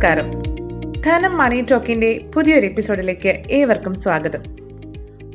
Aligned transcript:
നമസ്കാരം. 0.00 0.42
ധനം 1.02 1.38
മണി 1.38 1.64
ടോക്കിന്റെ 1.70 2.20
പുതിയൊരു 2.34 2.66
എപ്പിസോഡിലേക്ക് 2.66 3.42
ഏവർക്കും 3.50 3.94
സ്വാഗതം. 3.94 4.42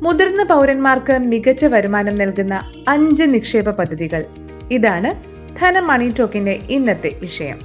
മുതിർന്ന 0.02 0.42
പൗരന്മാർക്ക് 0.42 1.18
മികച്ച 1.18 1.64
വരുമാനം 1.64 2.14
നൽകുന്ന 2.14 2.72
അഞ്ച് 2.88 3.24
നിക്ഷേപ 3.24 3.70
പദ്ധതികൾ. 3.70 4.24
ഇതാണ് 4.70 5.10
ധനം 5.60 5.86
മണി 5.86 6.12
ടോക്കിന്റെ 6.18 6.58
ഇന്നത്തെ 6.70 7.12
വിഷയം. 7.20 7.58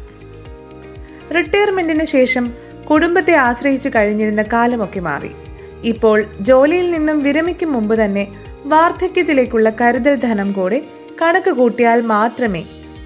റിട്ടയർമെന്റിന് 1.35 2.05
ശേഷം 2.05 2.53
കുടുംബത്തെ 2.89 3.33
ആശ്രയിച്ചു 3.33 3.89
കഴിഞ്ഞിരുന്ന 3.89 4.41
കാലമൊക്കെ 4.41 4.99
മാറി. 4.99 5.31
ഇപ്പോൾ 5.83 6.25
ജോലിയിൽ 6.41 6.91
നിന്നും 6.91 7.23
വിരമിക്കും 7.23 7.73
മുമ്പ് 7.73 7.95
തന്നെ 7.95 8.27
വാർദ്ധക്യത്തിലേക്കുള്ള 8.65 9.69
കരുതൽ 9.81 10.15
ധനം 10.15 10.51
കൂടെ 10.51 10.81
കണക്ക് 11.21 11.51
കൂട്ടിയാൽ 11.51 12.01
മാത്രമേ 12.01 12.63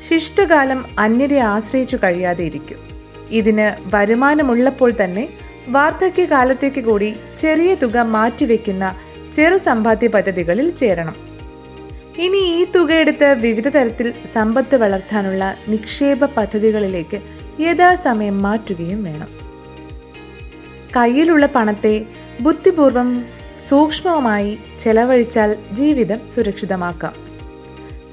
ശിഷ്ടകാലം 0.09 0.85
അന്യരെ 0.99 1.39
ആശ്രയിച്ചു 1.39 1.97
കഴിയാതെ 2.03 2.43
ഇരിക്കൂ. 2.43 2.84
ഇതിന് 3.31 3.95
വരുമാനമുള്ളപ്പോൾ 3.95 4.93
തന്നെ 5.03 5.29
വാർദ്ധക്യകാലത്തേക്ക് 5.67 6.81
കൂടി 6.81 7.15
ചെറിയ 7.37 7.75
തുക 7.75 7.97
മാറ്റിവെക്കുന്ന 7.97 8.95
ചെറു 9.33 9.57
സമ്പാദ്യ 9.57 10.07
പദ്ധതികളിൽ 10.07 10.75
ചേരണം. 10.75 11.15
ഇനി 12.17 12.37
ഈ 12.37 12.65
തുകയെടുത്ത് 12.75 13.33
വിവിധ 13.33 13.67
തരത്തിൽ 13.67 14.13
സമ്പത്ത് 14.33 14.75
വളർത്താനുള്ള 14.75 15.55
നിക്ഷേപ 15.67 16.25
പദ്ധതികളിലേക്ക് 16.25 17.21
യഥാസമയം 17.61 18.41
മാറ്റുകയും 18.41 19.03
വേണം. 19.03 19.27
കയ്യിലുള്ള 20.97 21.45
പണത്തെ 21.45 22.05
ബുദ്ധിപൂർവം 22.41 23.25
സൂക്ഷ്മമായി 23.69 24.57
ചെലവഴിച്ചാൽ 24.83 25.57
ജീവിതം 25.71 26.29
സുരക്ഷിതമാക്കാം. 26.29 27.13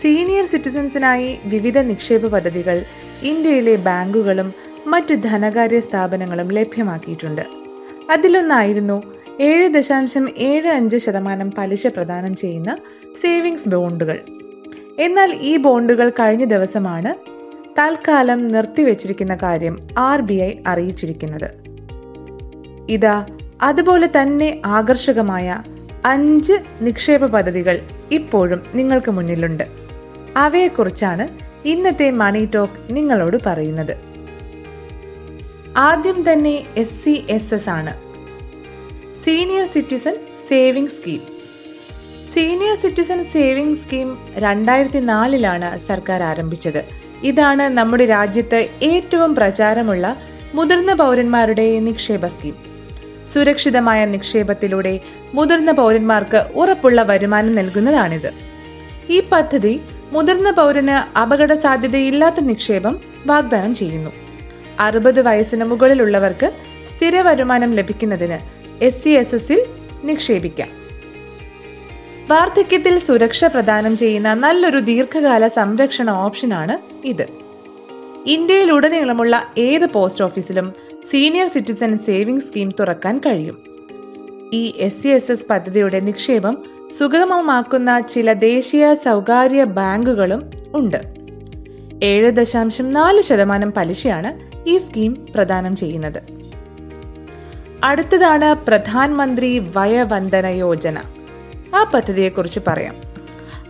സീനിയർ 0.03 0.47
സിറ്റിസൻസിനായി 0.47 1.39
വിവിധ 1.45 1.79
നിക്ഷേപ 1.79 2.27
പദ്ധതികൾ 2.27 2.85
ഇന്ത്യയിലെ 3.23 3.77
ബാങ്കുകളും 3.77 4.72
മറ്റു 4.87 5.15
ധനകാര്യ 5.15 5.81
സ്ഥാപനങ്ങളും 5.81 6.49
ലഭ്യമാക്കിയിട്ടുണ്ട്. 6.49 7.43
അതിലൊന്നായിരുന്നു 8.11 9.03
ഏഴ് 9.41 9.69
ദശാംശം 9.69 10.29
ഏഴ് 10.39 10.69
അഞ്ച് 10.69 10.97
ശതമാനം 10.97 11.51
പലിശ 11.59 11.87
പ്രദാനം 11.87 12.37
ചെയ്യുന്ന 12.37 12.77
സേവിങ്സ് 13.23 13.69
ബോണ്ടുകൾ. 13.69 14.21
എന്നാൽ 14.99 15.35
ഈ 15.35 15.57
ബോണ്ടുകൾ 15.57 16.11
കഴിഞ്ഞ 16.11 16.45
ദിവസമാണ് 16.45 17.15
തൽക്കാലം 17.79 18.49
നിർത്തിവെച്ചിരിക്കുന്ന 18.49 19.35
കാര്യം 19.35 19.79
ആർ 19.99 20.21
ബി 20.21 20.35
ഐ 20.35 20.55
അറിയിച്ചിരിക്കുന്നത്. 20.67 21.51
ഇതാ 22.89 23.27
അതുപോലെ 23.63 24.07
തന്നെ 24.07 24.63
ആകർഷകമായ 24.67 25.63
അഞ്ച് 26.05 26.53
നിക്ഷേപ 26.81 27.27
പദ്ധതികൾ 27.27 27.81
ഇപ്പോഴും 28.11 28.63
നിങ്ങൾക്ക് 28.75 29.11
മുന്നിലുണ്ട്. 29.11 29.65
അവയെക്കുറിച്ചാണ് 30.37 31.29
ഇന്നത്തെ 31.69 32.11
മണി 32.11 32.49
ടോക്ക് 32.55 32.97
നിങ്ങളോട് 32.97 33.37
പറയുന്നത്. 33.47 34.12
ആദ്യം 35.77 36.33
തന്നെ 36.33 36.65
എസ് 36.77 37.05
സി 37.05 37.25
എസ് 37.31 37.55
എസ് 37.55 37.69
ആണ്. 37.69 37.95
Senior 39.25 39.67
citizen 39.67 40.15
saving 40.49 40.91
scheme 40.91 41.21
senior 42.35 42.77
citizen 42.77 43.25
saving 43.25 43.79
scheme 43.79 44.19
രണ്ടായിരത്തി 44.37 44.99
നാലിലാണ് 44.99 45.79
സർക്കാർ 45.79 46.23
ആരംഭിച്ചത്. 46.23 46.85
ഇതാണ് 47.25 47.63
നമ്മുടെ 47.63 48.05
രാജ്യത്ത് 48.05 48.69
ഏറ്റവും 48.83 49.35
പ്രചാരമുള്ള 49.35 50.17
മുതിർന്ന 50.55 50.95
പൗരന്മാരുടെ 50.95 51.81
നിക്ഷേപ 51.81 52.27
സ്കീം. 52.27 52.55
സുരക്ഷിതമായ 53.33 54.05
നിക്ഷേപത്തിലൂടെ 54.05 55.01
മുതിർന്ന 55.35 55.73
പൗരന്മാർക്ക് 55.73 56.47
ഉറപ്പുള്ള 56.55 57.03
വരുമാനം 57.03 57.55
നൽകുന്നതാണിത്. 57.55 58.33
ഈ 59.11 59.23
പദ്ധതി 59.33 59.81
മുതിർന്ന 60.13 60.51
പൗരന് 60.51 61.19
അപകട 61.19 61.55
സാധ്യതയില്ലാത്ത 61.55 62.41
നിക്ഷേപം 62.41 63.01
വാഗ്ദാനം 63.27 63.75
ചെയ്യുന്നു. 63.75 64.32
അറുപത് 64.81 65.21
വയസ്സിന് 65.21 65.65
മുകളിലുള്ളവർക്ക് 65.65 66.53
സ്ഥിര 66.89 67.21
വരുമാനം 67.21 67.73
ലഭിക്കുന്നതിന് 67.75 68.39
എസ് 68.85 69.05
സി 69.05 69.09
എസ് 69.09 69.35
എസിൽ 69.35 69.65
നിക്ഷേപിക്കാം. 70.05 70.69
വാർദ്ധക്യത്തിൽ 72.31 72.99
സുരക്ഷ 72.99 73.45
പ്രദാനം 73.45 73.97
ചെയ്യുന്ന 73.97 74.35
നല്ലൊരു 74.35 74.79
ദീർഘകാല 74.79 75.49
സംരക്ഷണ 75.49 76.11
ഓപ്ഷനാണ് 76.11 77.07
ഇത്. 77.07 77.29
ഇന്ത്യയിലുടനീളമുള്ള 78.27 79.43
ഏത് 79.59 79.87
പോസ്റ്റ് 79.87 80.25
ഓഫീസിലും 80.25 80.73
സീനിയർ 81.11 81.49
സിറ്റിസൺ 81.49 81.99
സേവിംഗ് 81.99 82.43
സ്കീം 82.43 82.73
തുറക്കാൻ 82.81 83.19
കഴിയും. 83.19 83.65
ഈ 84.53 84.75
എസ് 84.77 85.03
സി 85.03 85.09
എസ് 85.09 85.33
എസ് 85.33 85.47
പദ്ധതിയുടെ 85.47 86.01
നിക്ഷേപം 86.01 86.63
സുഗമമാക്കുന്ന 86.99 88.01
ചില 88.01 88.33
ദേശീയ 88.33 88.95
സ്വകാര്യ 88.95 89.65
ബാങ്കുകളും 89.65 90.51
ഉണ്ട്. 90.75 91.22
ഏഴ് 92.03 92.31
ദശാംശം 92.31 92.91
നാല് 92.91 93.21
ശതമാനം 93.21 93.73
പലിശയാണ് 93.73 94.31
ഈ 94.69 94.79
സ്കീം 94.79 95.27
പ്രദാനം 95.35 95.77
ചെയ്യുന്നത്. 95.77 96.23
അടുത്തതാണ് 97.85 98.67
പ്രധാനമന്ത്രി 98.67 99.59
വയവന്ദന 99.77 100.47
യോജന. 100.47 100.99
ആ 101.75 101.91
പദ്ധതിയെക്കുറിച്ച് 101.95 102.61
പറയാം. 102.67 102.97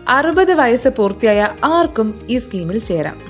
അറുപത് 0.09 0.55
വയസ്സ് 0.55 0.89
പൂർത്തിയായ 0.89 1.49
ആർക്കും 1.65 2.27
ഈ 2.31 2.39
സ്കീമിൽ 2.39 2.79
ചേരാം. 2.79 3.21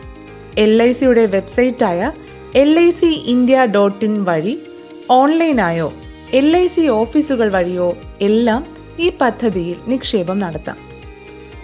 എൽ 0.59 0.83
ഐ 0.83 0.93
സിയുടെ 0.93 1.27
വെബ്സൈറ്റായ 1.27 2.13
L 2.55 2.79
I 2.79 2.91
C 2.91 3.07
India 3.07 3.67
dot 3.75 4.05
in 4.05 4.25
വഴി 4.25 4.63
ഓൺലൈനായോ 5.11 5.93
എൽ 6.33 6.57
ഐ 6.57 6.67
സി 6.67 6.87
ഓഫീസുകൾ 6.87 7.51
വഴിയോ 7.51 7.97
എല്ലാം 8.21 8.67
ഈ 8.99 9.13
പദ്ധതിയിൽ 9.21 9.77
നിക്ഷേപം 9.87 10.39
നടത്താം. 10.39 10.77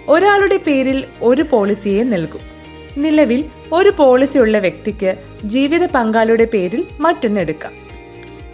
ഒരാളുടെ 0.07 0.57
പേരിൽ 0.57 1.05
ഒരു 1.21 1.41
പോളിസിയെ 1.41 2.03
നൽകും. 2.03 2.58
നിലവിൽ 2.97 3.45
ഒരു 3.73 3.89
പോളിസി 3.89 4.37
ഉള്ള 4.37 4.59
വ്യക്തിക്ക് 4.59 5.15
ജീവിത 5.43 5.85
പങ്കാളിയുടെ 5.85 6.45
പേരിൽ 6.45 6.85
മറ്റൊന്നെടുക്കാം. 6.99 7.71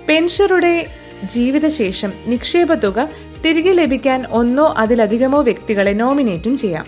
പെൻഷറുടെ 0.09 0.85
ജീവിതശേഷം 1.23 2.13
നിക്ഷേപ 2.25 2.73
തുക 2.73 3.09
തിരികെ 3.45 3.71
ലഭിക്കാൻ 3.71 4.25
ഒന്നോ 4.31 4.73
അതിലധികമോ 4.77 5.41
വ്യക്തികളെ 5.41 5.91
നോമിനേറ്റും 5.91 6.57
ചെയ്യാം. 6.57 6.85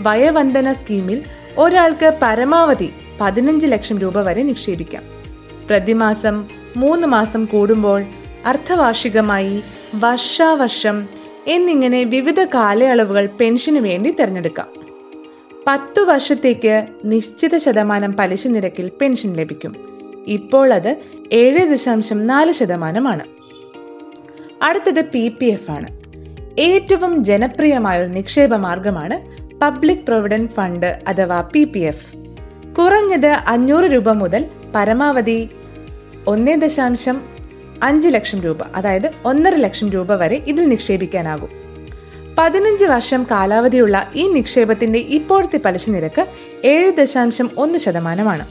വയവന്ദന 0.00 0.72
സ്കീമിൽ 0.72 1.22
ഒരാൾക്ക് 1.58 2.18
പരമാവധി 2.22 2.90
പതിനഞ്ച് 3.20 3.66
ലക്ഷം 3.66 3.98
രൂപ 3.98 4.20
വരെ 4.20 4.42
നിക്ഷേപിക്കാം. 4.42 5.02
പ്രതിമാസം 5.70 6.44
മൂന്ന് 6.76 7.06
മാസം 7.06 7.44
കൂടുമ്പോൾ 7.44 8.04
അർദ്ധവാർഷികമായി 8.46 9.62
വർഷാവർഷം 9.94 11.08
എന്നിങ്ങനെ 11.46 12.04
വിവിധ 12.04 12.44
കാലയളവുകൾ 12.44 13.26
പെൻഷന് 13.26 13.78
വേണ്ടി 13.78 14.10
തിരഞ്ഞെടുക്കാം. 14.10 14.83
പത്തു 15.66 16.00
വർഷത്തേക്ക് 16.00 16.86
നിശ്ചിത 17.04 17.56
ശതമാനം 17.56 18.12
പലിശ 18.12 18.46
നിരക്കിൽ 18.46 18.90
പെൻഷൻ 19.00 19.32
ലഭിക്കും. 19.32 19.76
ഇപ്പോൾ 20.26 20.72
അത് 20.72 20.96
ഏഴ് 21.32 21.58
ദശാംശം 21.58 22.26
നാല് 22.26 22.52
ശതമാനമാണ്. 22.52 23.24
അടുത്തത് 24.62 25.04
പി 25.04 25.28
പി 25.28 25.44
എഫ് 25.44 25.70
ആണ്. 25.70 25.86
ഏറ്റവും 26.60 27.24
ജനപ്രിയമായ 27.24 28.02
ഒരു 28.02 28.08
നിക്ഷേപ 28.08 28.54
മാർഗമാണ് 28.54 29.16
പബ്ലിക് 29.58 29.98
പ്രൊവിഡന്റ് 29.98 30.50
ഫണ്ട് 30.50 31.02
അഥവാ 31.08 31.40
പി 31.40 31.64
പി 31.64 31.78
എഫ്. 31.78 32.16
കുറഞ്ഞത് 32.78 33.26
അഞ്ഞൂറ് 33.26 33.84
രൂപ 33.84 34.10
മുതൽ 34.10 34.46
പരമാവധി 34.74 35.48
ഒന്നേ 36.26 36.54
ദശാംശം 36.54 37.20
അഞ്ച് 37.82 38.08
ലക്ഷം 38.08 38.40
രൂപ 38.40 38.58
അതായത് 38.74 39.10
ഒന്നര 39.24 39.54
ലക്ഷം 39.54 39.90
രൂപ 39.90 40.14
വരെ 40.14 40.36
ഇതിൽ 40.36 40.68
നിക്ഷേപിക്കാനാകും. 40.68 41.63
പതിനഞ്ച് 42.38 42.84
വർഷം 42.84 43.26
കാലാവധിയുള്ള 43.30 44.10
ഈ 44.14 44.28
നിക്ഷേപത്തിന്റെ 44.28 44.98
ഇപ്പോഴത്തെ 44.98 45.58
പലിശ 45.64 45.90
നിരക്ക് 45.90 46.26
ഏഴ് 46.64 46.92
ദശാംശം 46.92 47.50
ഒന്ന് 47.56 47.78
ശതമാനമാണ്. 47.78 48.46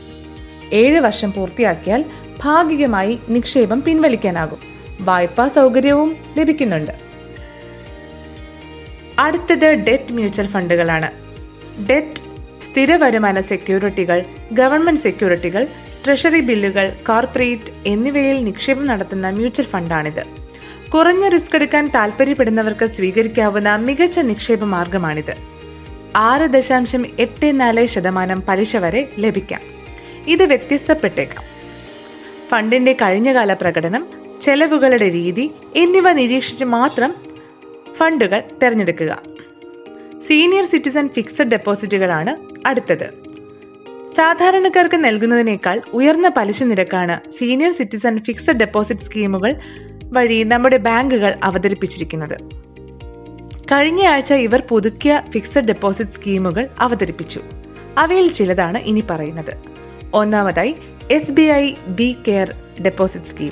ഏഴ് 0.73 0.99
വർഷം 0.99 1.33
പൂർത്തിയാക്കിയാൽ 1.33 2.05
ഭാഗികമായി 2.43 3.19
നിക്ഷേപം 3.29 3.81
പിൻവലിക്കാനാകും. 3.81 4.59
വായ്പാ 4.99 5.47
സൗകര്യവും 5.47 6.17
ലഭിക്കുന്നുണ്ട്. 6.37 6.91
അടുത്തത് 9.19 9.67
ഡെറ്റ് 9.73 10.13
മ്യൂച്വൽ 10.13 10.47
ഫണ്ടുകളാണ്. 10.47 11.09
ഡെറ്റ് 11.89 12.21
സ്ഥിര 12.63 12.95
വരുമാന 12.95 13.39
സെക്യൂരിറ്റികൾ 13.39 14.23
ഗവൺമെന്റ് 14.51 14.99
സെക്യൂരിറ്റികൾ 14.99 15.67
ട്രഷറി 16.05 16.39
ബില്ലുകൾ 16.39 16.95
കോർപ്പറേറ്റ് 17.07 17.73
എന്നിവയിൽ 17.85 18.43
നിക്ഷേപം 18.43 18.85
നടത്തുന്ന 18.85 19.29
മ്യൂച്വൽ 19.29 19.65
ഫണ്ടാണിത്. 19.65 20.42
കുറഞ്ഞ 20.93 21.29
റിസ്ക് 21.29 21.55
എടുക്കാൻ 21.55 21.87
താൽപ്പര്യപ്പെടുന്നവർക്ക് 21.87 22.85
സ്വീകരിക്കാവുന്ന 22.85 23.75
മികച്ച 23.75 24.19
നിക്ഷേപ 24.19 24.63
മാർഗമാണിത്. 24.63 25.33
ആറ് 26.15 26.41
ദശാംശം 26.41 27.05
എട്ട് 27.19 27.59
നാല് 27.59 27.85
ശതമാനം 27.85 28.43
പലിശ 28.47 28.75
വരെ 28.75 29.09
ലഭിക്കാം. 29.19 29.61
ഇത് 30.27 30.43
വ്യത്യസ്തപ്പെട്ടേക്കാം. 30.43 31.43
ഫണ്ടിന്റെ 32.49 32.93
കഴിഞ്ഞകാല 32.93 33.53
പ്രകടനം 33.53 34.05
ചെലവുകളുടെ 34.41 35.11
രീതി 35.11 35.51
എന്നിവ 35.75 36.11
നിരീക്ഷിച്ച് 36.11 36.65
മാത്രം 36.65 37.15
ഫണ്ടുകൾ 37.95 38.43
തിരഞ്ഞെടുക്കുക. 38.63 39.21
സീനിയർ 40.27 40.65
സിറ്റിസൺ 40.65 41.09
ഫിക്സഡ് 41.09 41.47
ഡെപ്പോസിറ്റുകളാണ് 41.47 42.35
അടുത്തത്. 42.67 43.23
സാധാരണക്കാർക്ക് 44.15 44.95
നൽകുന്നതിനേക്കാൾ 44.95 45.81
ഉയർന്ന 45.93 46.27
പലിശ 46.27 46.63
നിരക്കാണ് 46.63 47.31
സീനിയർ 47.31 47.73
സിറ്റിസൺ 47.73 48.17
ഫിക്സഡ് 48.17 48.59
ഡെപ്പോസിറ്റ് 48.59 49.01
സ്കീമുകൾ 49.01 49.55
വഴി 50.13 50.43
നമ്മുടെ 50.43 50.77
ബാങ്കുകൾ 50.77 51.35
അവതരിപ്പിച്ചിരിക്കുന്നത്. 51.43 52.37
കഴിഞ്ഞയാഴ്ച 53.71 54.33
ഇവർ 54.33 54.63
പുതുക്കിയ 54.69 55.21
ഫിക്സഡ് 55.29 55.63
ഡെപ്പോസിറ്റ് 55.63 56.11
സ്കീമുകൾ 56.11 56.67
അവതരിപ്പിച്ചു. 56.79 57.41
അവയിൽ 57.97 58.31
ചിലതാണ് 58.31 58.77
ഇനി 58.77 59.03
പറയുന്നത്. 59.09 59.53
ഒന്നാമതായി 60.13 60.75
S 61.11 61.31
B 61.31 61.41
I 61.41 61.73
B 61.87 62.15
care 62.27 62.53
deposit 62.85 63.25
scheme. 63.25 63.51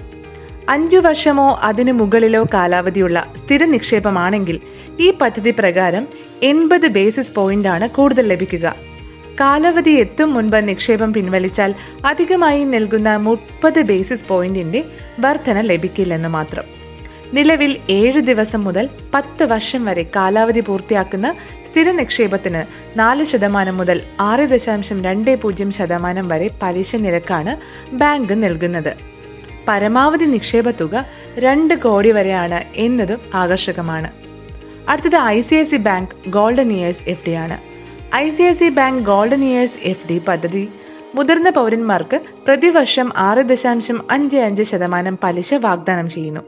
അഞ്ചു 0.70 0.98
വർഷമോ 0.98 1.60
അതിനു 1.64 1.92
മുകളിലോ 1.92 2.44
കാലാവധിയുള്ള 2.54 3.34
സ്ഥിര 3.38 3.66
നിക്ഷേപമാണെങ്കിൽ 3.66 4.60
ഈ 5.00 5.12
പദ്ധതി 5.12 5.52
പ്രകാരം 5.60 6.08
എൺപത് 6.44 6.88
ബേസിസ് 6.88 7.36
പോയിന്റാണ് 7.36 7.90
കൂടുതൽ 7.90 8.28
ലഭിക്കുക. 8.28 8.91
കാലാവധി 9.42 9.90
എത്തും 9.90 10.34
മുൻപ് 10.34 10.68
നിക്ഷേപം 10.68 11.14
പിൻവലിച്ചാൽ 11.14 11.72
അധികമായി 12.06 12.64
നൽകുന്ന 12.64 13.16
മുപ്പത് 13.18 13.82
ബേസിസ് 13.82 14.28
പോയിന്റിന്റെ 14.28 14.84
വർധന 15.20 15.62
ലഭിക്കില്ലെന്ന് 15.62 16.30
മാത്രം. 16.30 16.66
നിലവിൽ 17.34 17.78
ഏഴ് 17.90 18.20
ദിവസം 18.20 18.64
മുതൽ 18.64 18.90
പത്ത് 19.14 19.44
വർഷം 19.44 19.86
വരെ 19.86 20.04
കാലാവധി 20.16 20.60
പൂർത്തിയാക്കുന്ന 20.60 21.36
സ്ഥിര 21.68 21.92
നിക്ഷേപത്തിന് 21.92 22.62
നാല് 23.00 23.24
ശതമാനം 23.24 23.78
മുതൽ 23.78 24.02
ആറ് 24.20 24.46
ദശാംശം 24.50 25.04
രണ്ട് 25.04 25.42
പൂജ്യം 25.42 25.72
ശതമാനം 25.72 26.28
വരെ 26.28 26.50
പലിശ 26.62 26.96
നിരക്കാണ് 26.96 27.54
ബാങ്ക് 27.96 28.44
നൽകുന്നത്. 28.44 28.94
പരമാവധി 29.68 30.26
നിക്ഷേപ 30.26 30.70
തുക 30.72 31.06
രണ്ട് 31.38 31.74
കോടി 31.74 32.12
വരെയാണ് 32.12 32.62
എന്നതും 32.76 33.20
ആകർഷകമാണ്. 33.34 34.12
അടുത്തത് 34.90 35.16
I 35.16 35.42
C 35.42 35.56
I 35.56 35.64
C 35.64 35.76
bank 35.90 36.16
golden 36.30 36.72
years 36.74 37.04
F 37.08 37.26
D 37.28 37.32
ആണ്. 37.32 37.71
I 38.16 38.30
C 38.30 38.44
I 38.44 38.54
C 38.54 38.70
bank 38.70 39.04
golden 39.04 39.44
years 39.44 39.78
F 39.84 40.08
D 40.10 40.22
പദ്ധതി. 40.28 40.70
മുതിർന്ന 41.16 41.50
പൗരന്മാർക്ക് 41.50 42.22
പ്രതിവർഷം 42.48 43.12
ആറ് 43.18 43.38
ദശാംശം 43.38 44.12
അഞ്ച് 44.12 44.38
അഞ്ച് 44.38 44.64
ശതമാനം 44.64 45.20
പലിശ 45.24 45.54
വാഗ്ദാനം 45.54 46.10
ചെയ്യുന്നു. 46.10 46.42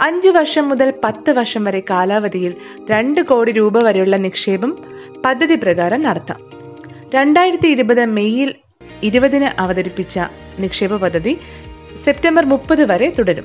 അഞ്ചു 0.00 0.28
വർഷം 0.28 0.68
മുതൽ 0.68 0.92
പത്ത് 1.04 1.30
വർഷം 1.30 1.64
വരെ 1.64 1.82
കാലാവധിയിൽ 1.90 2.54
രണ്ട് 2.90 3.20
കോടി 3.20 3.52
രൂപ 3.52 3.84
വരെയുള്ള 3.84 4.16
നിക്ഷേപം 4.16 4.78
പദ്ധതി 5.24 5.54
പ്രകാരം 5.54 6.02
നടത്താം. 6.02 6.40
രണ്ടായിരത്തി 7.14 7.68
ഇരുപത് 7.68 8.06
മെയ്യിൽ 8.06 8.54
ഇരുപതിന് 9.02 9.60
അവതരിപ്പിച്ച 9.60 10.18
നിക്ഷേപ 10.58 10.96
പദ്ധതി 10.96 11.38
സെപ്റ്റംബർ 12.04 12.44
മുപ്പത് 12.44 12.84
വരെ 12.92 13.10
തുടരും. 13.18 13.44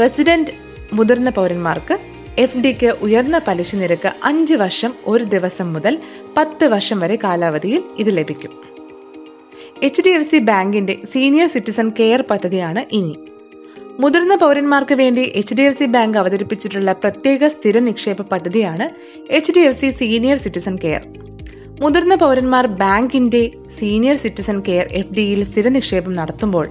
റെസിഡന്റ് 0.00 0.50
മുതിർന്ന 0.92 1.30
പൗരന്മാർക്ക് 1.30 2.15
എഫ് 2.42 2.58
ഡിക്ക് 2.58 2.88
ഉയർന്ന 3.02 3.40
പലിശ 3.46 3.76
നിരക്ക് 3.76 4.10
അഞ്ച് 4.24 4.54
വർഷം 4.54 4.92
ഒരു 5.06 5.24
ദിവസം 5.24 5.72
മുതൽ 5.72 5.98
പത്ത് 6.36 6.64
വർഷം 6.64 7.00
വരെ 7.00 7.16
കാലാവധിയിൽ 7.24 7.82
ഇത് 7.98 8.10
ലഭിക്കും. 8.16 8.52
എച്ച് 9.82 10.02
ഡി 10.02 10.10
എഫ് 10.10 10.28
സി 10.30 10.38
ബാങ്കിന്റെ 10.38 10.98
സീനിയർ 11.12 11.48
സിറ്റിസൺ 11.48 11.90
കെയർ 11.98 12.22
പദ്ധതിയാണ് 12.30 12.84
ഇനി. 12.92 13.14
മുതിർന്ന 14.00 14.34
പൗരന്മാർക്ക് 14.34 14.94
വേണ്ടി 14.94 15.22
H 15.40 15.54
D 15.54 15.62
F 15.62 15.78
C 15.78 15.84
bank 15.84 16.18
അവതരിപ്പിച്ചിട്ടുള്ള 16.18 16.92
പ്രത്യേക 16.92 17.48
സ്ഥിര 17.48 17.78
നിക്ഷേപ 17.78 18.22
പദ്ധതിയാണ് 18.22 18.88
H 19.30 19.52
D 19.52 19.60
F 19.60 19.80
C 19.80 19.90
senior 19.90 20.38
citizen 20.38 20.76
care. 20.76 21.04
മുതിർന്ന 21.80 22.14
പൗരന്മാർ 22.14 22.66
ബാങ്കിന്റെ 22.66 23.52
സീനിയർ 23.78 24.16
സിറ്റിസൺ 24.16 24.58
കെയർ 24.68 24.86
എഫ് 24.92 25.14
ഡിയിൽ 25.14 25.44
സ്ഥിര 25.44 25.68
നിക്ഷേപം 25.68 26.14
നടത്തുമ്പോൾ 26.14 26.68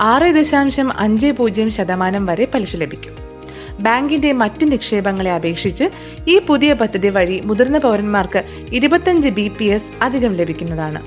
ആറ് 0.00 0.30
ദശാംശം 0.38 0.90
അഞ്ച് 0.98 1.26
പൂജ്യം 1.26 1.70
ശതമാനം 1.70 2.26
വരെ 2.26 2.46
പലിശ 2.54 2.76
ലഭിക്കും. 2.76 3.23
ബാങ്കിന്റെ 3.80 4.32
മറ്റ് 4.32 4.72
നിക്ഷേപങ്ങളെ 4.72 5.32
അപേക്ഷിച്ച് 5.32 5.84
ഈ 6.28 6.38
പുതിയ 6.38 6.72
പദ്ധതി 6.72 7.08
വഴി 7.08 7.40
മുതിർന്ന 7.40 7.78
പൗരന്മാർക്ക് 7.78 8.44
ഇരുപത്തഞ്ച് 8.72 9.28
ബി 9.28 9.48
പി 9.48 9.64
എസ് 9.64 9.84
അധികം 10.02 10.34
ലഭിക്കുന്നതാണ്. 10.34 11.02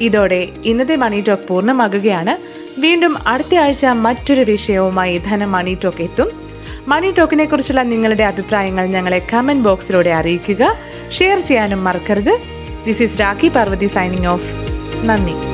ഇതോടെ 0.00 0.48
ഇന്നത്തെ 0.64 0.96
മണി 0.96 1.24
ടോക്ക് 1.28 1.42
പൂർണമാകുകയാണ്. 1.42 2.64
വീണ്ടും 2.80 3.28
അടുത്ത 3.28 3.54
ആഴ്ച 3.54 3.86
മറ്റൊരു 3.86 4.40
വിഷയവുമായി 4.40 5.18
ധന 5.18 5.44
മണി 5.44 5.78
ടോക്ക് 5.84 6.02
എത്തും. 6.02 6.28
മണി 6.88 7.10
ടോക്കിനെ 7.10 7.44
കുറിച്ചുള്ള 7.44 7.82
നിങ്ങളുടെ 7.82 8.22
അഭിപ്രായങ്ങൾ 8.22 8.86
ഞങ്ങളെ 8.86 9.26
കമന്റ് 9.32 9.64
ബോക്സിലൂടെ 9.64 10.10
അറിയിക്കുക. 10.10 10.76
ഷെയർ 11.12 11.40
ചെയ്യാനും 11.40 11.84
മറക്കരുത്. 11.84 12.38
This 12.86 13.02
is 13.02 13.20
Rakhi 13.20 13.48
Parvathi 13.48 13.86
signing 13.86 14.26
off 14.26 14.46
നന്ദി. 15.04 15.53